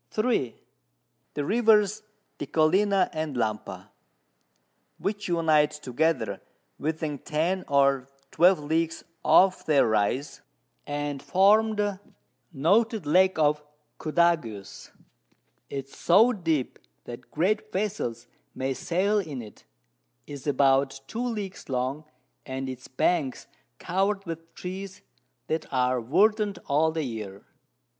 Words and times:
3. 0.09 0.59
The 1.35 1.45
Rivers 1.45 2.01
Decollina 2.39 3.11
and 3.13 3.35
Lampa, 3.35 3.91
which 4.97 5.27
unite 5.27 5.69
together 5.73 6.41
within 6.79 7.19
10 7.19 7.65
or 7.67 8.07
12 8.31 8.61
Leagues 8.61 9.03
off 9.23 9.63
their 9.63 9.85
Rise, 9.87 10.41
and 10.87 11.21
form 11.21 11.75
the 11.75 11.99
noted 12.51 13.05
Lake 13.05 13.37
of 13.37 13.61
Cudagues. 13.99 14.89
It 15.69 15.85
is 15.85 15.95
so 15.95 16.33
deep, 16.33 16.79
that 17.03 17.29
great 17.29 17.71
Vessels 17.71 18.25
may 18.55 18.73
sail 18.73 19.19
in 19.19 19.39
it, 19.43 19.65
is 20.25 20.47
about 20.47 20.99
2 21.09 21.23
Leagues 21.23 21.69
long, 21.69 22.05
and 22.43 22.67
its 22.67 22.87
Banks 22.87 23.45
cover'd 23.77 24.25
with 24.25 24.55
Trees 24.55 25.03
that 25.45 25.71
are 25.71 26.01
verdant 26.01 26.57
all 26.65 26.91
the 26.91 27.03
Year. 27.03 27.45